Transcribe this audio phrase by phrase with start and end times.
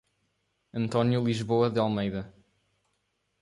[0.73, 2.33] Antônio Lisboa de Almeida